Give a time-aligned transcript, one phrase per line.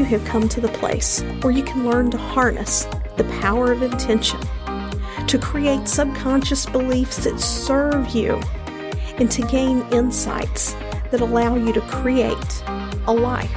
[0.00, 2.84] you have come to the place where you can learn to harness
[3.18, 4.40] the power of intention,
[5.26, 8.40] to create subconscious beliefs that serve you,
[9.18, 10.72] and to gain insights
[11.10, 12.62] that allow you to create
[13.08, 13.52] a life,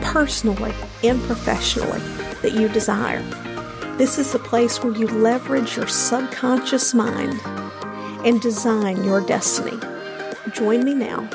[0.00, 0.72] personally
[1.02, 1.98] and professionally,
[2.40, 3.22] that you desire.
[3.96, 7.34] This is the place where you leverage your subconscious mind
[8.24, 9.76] and design your destiny.
[10.52, 11.28] Join me now,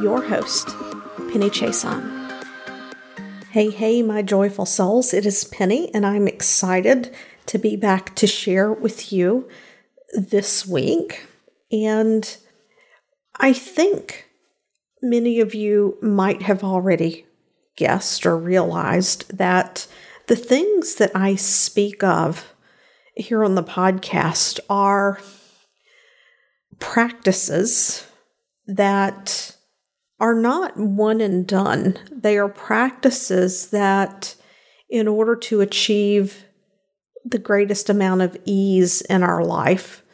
[0.00, 0.68] your host,
[1.30, 2.19] Penny Chiasson.
[3.52, 7.12] Hey, hey, my joyful souls, it is Penny, and I'm excited
[7.46, 9.48] to be back to share with you
[10.12, 11.26] this week.
[11.72, 12.36] And
[13.40, 14.28] I think
[15.02, 17.26] many of you might have already
[17.74, 19.88] guessed or realized that
[20.28, 22.54] the things that I speak of
[23.16, 25.18] here on the podcast are
[26.78, 28.06] practices
[28.68, 29.56] that
[30.20, 31.98] are not one and done.
[32.12, 34.36] They are practices that,
[34.88, 36.44] in order to achieve
[37.24, 40.04] the greatest amount of ease in our life,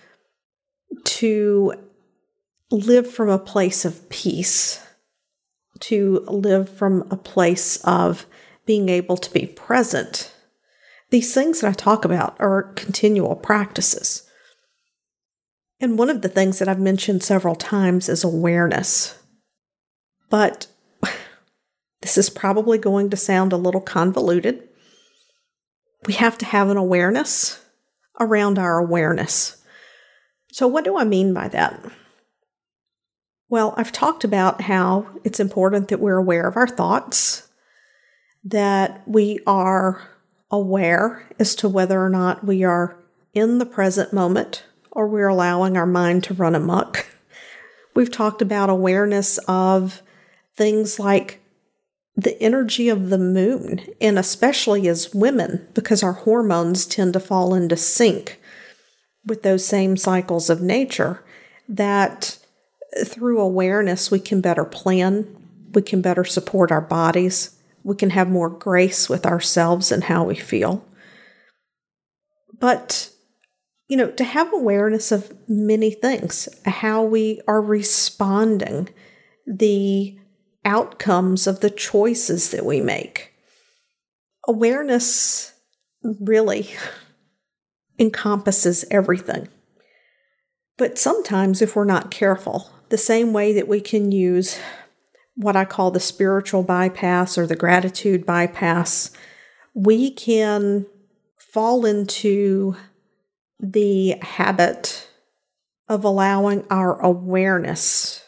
[1.05, 1.75] to
[2.71, 4.81] live from a place of peace,
[5.81, 8.27] to live from a place of
[8.65, 10.33] being able to be present.
[11.11, 14.29] These things that I talk about are continual practices.
[15.79, 19.19] And one of the things that I've mentioned several times is awareness.
[20.31, 20.67] But
[22.03, 24.69] this is probably going to sound a little convoluted.
[26.07, 27.65] We have to have an awareness
[28.21, 29.63] around our awareness.
[30.53, 31.81] So, what do I mean by that?
[33.49, 37.49] Well, I've talked about how it's important that we're aware of our thoughts,
[38.45, 40.03] that we are
[40.51, 42.97] aware as to whether or not we are
[43.35, 47.07] in the present moment or we're allowing our mind to run amok.
[47.95, 50.03] We've talked about awareness of
[50.57, 51.41] things like
[52.15, 57.55] the energy of the moon, and especially as women, because our hormones tend to fall
[57.55, 58.41] into sync
[59.27, 61.23] with those same cycles of nature,
[61.69, 62.39] that
[63.05, 65.27] through awareness, we can better plan,
[65.75, 70.25] we can better support our bodies, we can have more grace with ourselves and how
[70.25, 70.85] we feel.
[72.59, 73.11] But,
[73.89, 78.89] you know, to have awareness of many things, how we are responding,
[79.47, 80.19] the
[80.67, 83.33] outcomes of the choices that we make.
[84.47, 85.55] Awareness
[86.03, 86.69] really
[87.99, 89.49] encompasses everything.
[90.77, 94.59] But sometimes, if we're not careful, the same way that we can use
[95.37, 99.11] what I call the spiritual bypass or the gratitude bypass,
[99.75, 100.87] we can
[101.39, 102.77] fall into
[103.59, 105.09] the habit
[105.89, 108.23] of allowing our awareness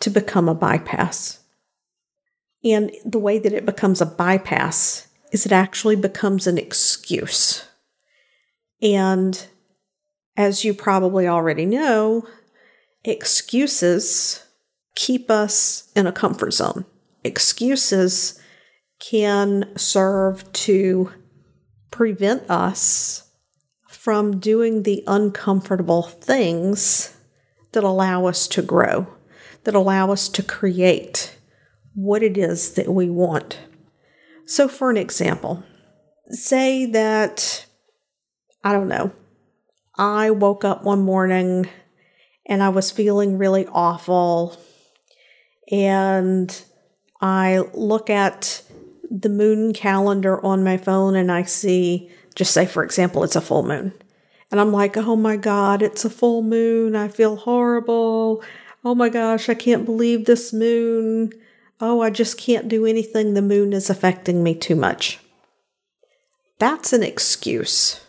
[0.00, 1.40] to become a bypass.
[2.66, 7.64] And the way that it becomes a bypass is it actually becomes an excuse.
[8.82, 9.46] And
[10.36, 12.26] as you probably already know,
[13.04, 14.44] excuses
[14.96, 16.84] keep us in a comfort zone.
[17.22, 18.40] Excuses
[18.98, 21.12] can serve to
[21.92, 23.30] prevent us
[23.88, 27.16] from doing the uncomfortable things
[27.72, 29.06] that allow us to grow,
[29.64, 31.35] that allow us to create
[31.96, 33.58] what it is that we want.
[34.44, 35.64] So, for an example,
[36.28, 37.66] say that,
[38.62, 39.10] I don't know,
[39.98, 41.68] I woke up one morning
[42.44, 44.56] and I was feeling really awful.
[45.72, 46.62] And
[47.20, 48.62] I look at
[49.10, 53.40] the moon calendar on my phone and I see, just say, for example, it's a
[53.40, 53.92] full moon.
[54.50, 56.94] And I'm like, oh my God, it's a full moon.
[56.94, 58.44] I feel horrible.
[58.84, 61.32] Oh my gosh, I can't believe this moon.
[61.80, 63.34] Oh, I just can't do anything.
[63.34, 65.18] The moon is affecting me too much.
[66.58, 68.00] That's an excuse.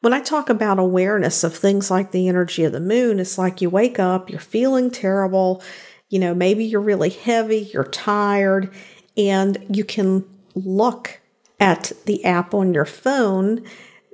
[0.00, 3.60] When I talk about awareness of things like the energy of the moon, it's like
[3.60, 5.62] you wake up, you're feeling terrible,
[6.08, 8.74] you know, maybe you're really heavy, you're tired,
[9.16, 10.24] and you can
[10.56, 11.20] look
[11.60, 13.64] at the app on your phone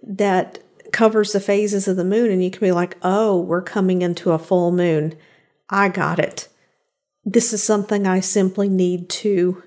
[0.02, 0.58] that
[0.92, 4.32] covers the phases of the moon and you can be like, oh, we're coming into
[4.32, 5.16] a full moon.
[5.70, 6.48] I got it.
[7.32, 9.62] This is something I simply need to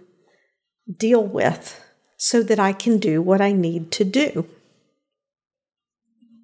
[0.97, 1.79] deal with
[2.17, 4.47] so that I can do what I need to do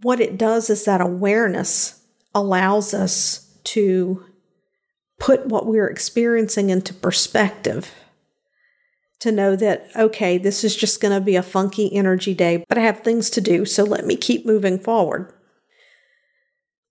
[0.02, 2.02] what it does is that awareness
[2.34, 4.24] allows us to
[5.20, 7.94] put what we're experiencing into perspective.
[9.22, 12.78] To know that, okay, this is just going to be a funky energy day, but
[12.78, 15.34] I have things to do, so let me keep moving forward.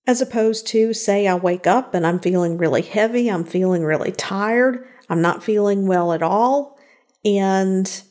[0.07, 4.13] As opposed to, say, I wake up and I'm feeling really heavy, I'm feeling really
[4.13, 6.79] tired, I'm not feeling well at all,
[7.25, 8.03] and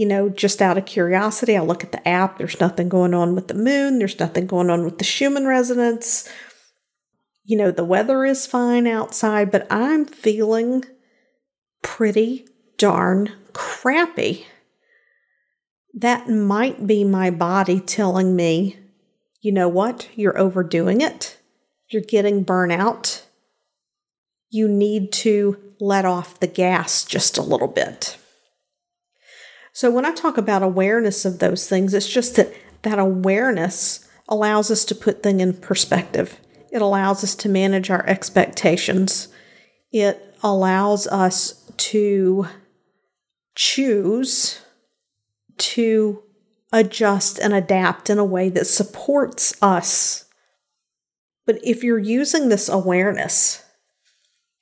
[0.00, 2.38] you know, just out of curiosity, I look at the app.
[2.38, 3.98] There's nothing going on with the moon.
[3.98, 6.26] There's nothing going on with the Schumann resonance.
[7.44, 10.84] You know, the weather is fine outside, but I'm feeling
[11.82, 12.46] pretty
[12.78, 14.46] darn crappy.
[15.92, 18.78] That might be my body telling me,
[19.40, 21.38] you know what, you're overdoing it.
[21.88, 23.22] You're getting burnout.
[24.50, 28.16] You need to let off the gas just a little bit.
[29.72, 32.52] So, when I talk about awareness of those things, it's just that
[32.82, 36.38] that awareness allows us to put things in perspective.
[36.72, 39.28] It allows us to manage our expectations.
[39.92, 42.46] It allows us to
[43.54, 44.60] choose
[45.58, 46.22] to
[46.72, 50.24] adjust and adapt in a way that supports us.
[51.46, 53.62] But if you're using this awareness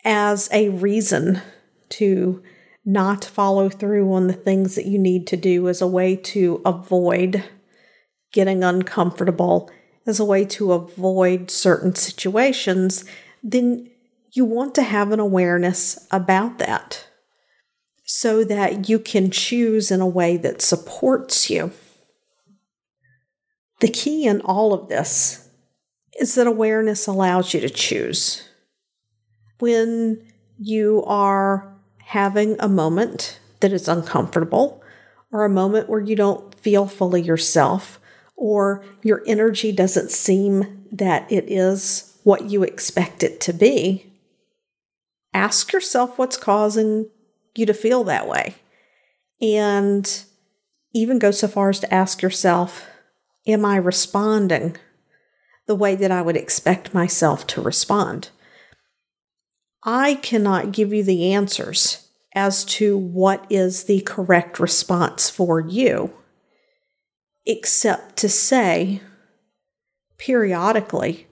[0.05, 1.43] as a reason
[1.91, 2.43] to
[2.85, 6.63] not follow through on the things that you need to do, as a way to
[6.65, 7.45] avoid
[8.33, 9.71] getting uncomfortable,
[10.07, 13.05] as a way to avoid certain situations,
[13.43, 13.91] then
[14.33, 17.07] you want to have an awareness about that
[18.05, 21.71] so that you can choose in a way that supports you.
[23.81, 25.49] The key in all of this
[26.19, 28.49] is that awareness allows you to choose.
[29.61, 30.25] When
[30.59, 34.83] you are having a moment that is uncomfortable,
[35.31, 38.01] or a moment where you don't feel fully yourself,
[38.35, 44.13] or your energy doesn't seem that it is what you expect it to be,
[45.35, 47.09] ask yourself what's causing
[47.55, 48.55] you to feel that way.
[49.41, 50.25] And
[50.95, 52.87] even go so far as to ask yourself,
[53.49, 54.77] Am I responding
[55.67, 58.29] the way that I would expect myself to respond?
[59.83, 66.13] I cannot give you the answers as to what is the correct response for you,
[67.47, 69.01] except to say
[70.19, 71.27] periodically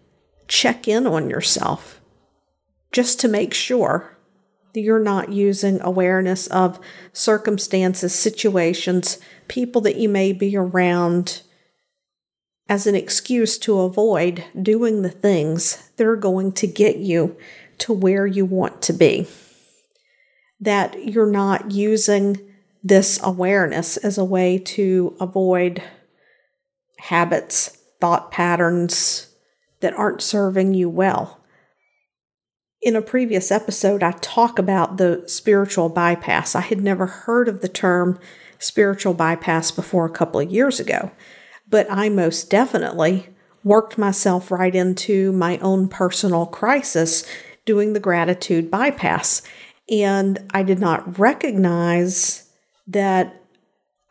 [0.49, 2.01] check in on yourself
[2.93, 4.17] just to make sure
[4.73, 6.81] that you're not using awareness of
[7.13, 11.43] circumstances, situations, people that you may be around
[12.69, 17.37] as an excuse to avoid doing the things that are going to get you
[17.79, 19.27] to where you want to be.
[20.61, 22.41] That you're not using
[22.83, 25.83] this awareness as a way to avoid
[26.99, 29.29] habits, thought patterns
[29.81, 31.41] that aren't serving you well.
[32.83, 36.55] In a previous episode, I talk about the spiritual bypass.
[36.55, 38.19] I had never heard of the term
[38.59, 41.11] spiritual bypass before a couple of years ago,
[41.69, 43.29] but I most definitely
[43.65, 47.27] worked myself right into my own personal crisis
[47.65, 49.43] doing the gratitude bypass.
[49.91, 52.49] And I did not recognize
[52.87, 53.43] that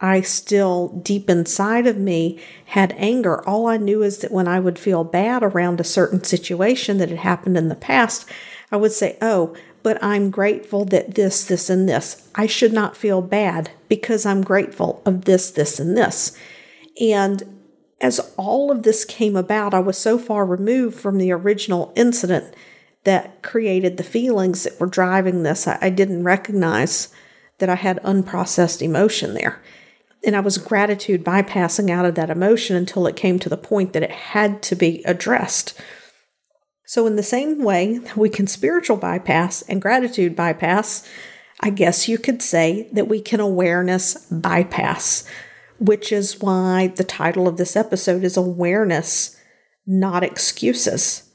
[0.02, 3.48] I still, deep inside of me, had anger.
[3.48, 7.10] All I knew is that when I would feel bad around a certain situation that
[7.10, 8.30] had happened in the past,
[8.72, 12.28] I would say, Oh, but I'm grateful that this, this, and this.
[12.36, 16.38] I should not feel bad because I'm grateful of this, this, and this.
[17.00, 17.62] And
[18.02, 22.54] as all of this came about, I was so far removed from the original incident
[23.04, 25.68] that created the feelings that were driving this.
[25.68, 27.10] I, I didn't recognize
[27.60, 29.62] that I had unprocessed emotion there.
[30.26, 33.94] And I was gratitude bypassing out of that emotion until it came to the point
[33.94, 35.80] that it had to be addressed.
[36.88, 41.08] So, in the same way, that we can spiritual bypass and gratitude bypass.
[41.62, 45.28] I guess you could say that we can awareness bypass,
[45.80, 49.40] which is why the title of this episode is Awareness,
[49.86, 51.30] Not Excuses.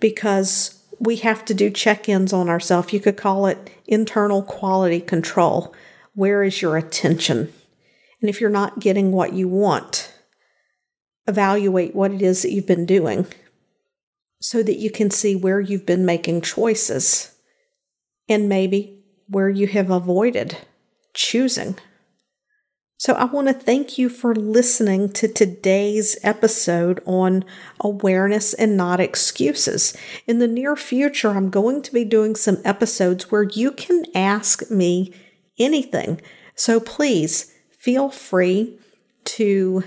[0.00, 2.92] Because we have to do check ins on ourselves.
[2.92, 5.74] You could call it internal quality control.
[6.14, 7.52] Where is your attention?
[8.20, 10.12] And if you're not getting what you want,
[11.26, 13.26] evaluate what it is that you've been doing
[14.40, 17.34] so that you can see where you've been making choices
[18.28, 20.58] and maybe where you have avoided
[21.14, 21.76] choosing.
[23.02, 27.44] So, I want to thank you for listening to today's episode on
[27.80, 29.92] awareness and not excuses.
[30.28, 34.70] In the near future, I'm going to be doing some episodes where you can ask
[34.70, 35.12] me
[35.58, 36.20] anything.
[36.54, 38.78] So, please feel free
[39.24, 39.82] to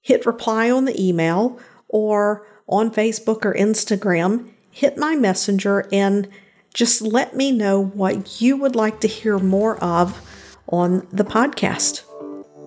[0.00, 1.58] hit reply on the email
[1.88, 4.48] or on Facebook or Instagram.
[4.70, 6.28] Hit my messenger and
[6.72, 10.24] just let me know what you would like to hear more of
[10.68, 12.04] on the podcast.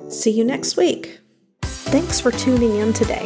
[0.10, 1.20] See you next week.
[1.62, 3.26] Thanks for tuning in today.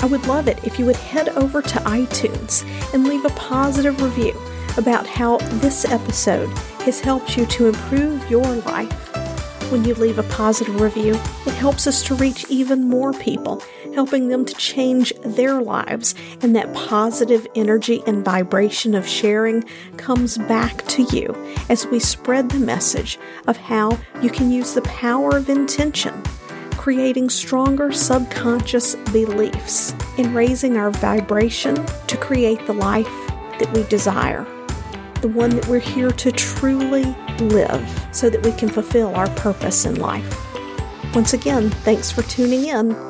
[0.00, 4.02] I would love it if you would head over to iTunes and leave a positive
[4.02, 4.36] review
[4.76, 6.48] about how this episode
[6.82, 8.92] has helped you to improve your life.
[9.70, 11.14] When you leave a positive review,
[11.46, 13.62] it helps us to reach even more people,
[13.94, 16.14] helping them to change their lives.
[16.42, 19.62] And that positive energy and vibration of sharing
[19.96, 21.34] comes back to you
[21.68, 26.22] as we spread the message of how you can use the power of intention
[26.80, 31.74] creating stronger subconscious beliefs and raising our vibration
[32.06, 33.04] to create the life
[33.58, 34.46] that we desire,
[35.20, 37.04] the one that we're here to truly
[37.38, 40.34] live so that we can fulfill our purpose in life.
[41.14, 43.09] Once again, thanks for tuning in,